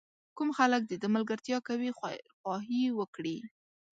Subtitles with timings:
[0.37, 3.37] کوم خلک د ده ملګرتیا کوي خیرخواهي وکړي.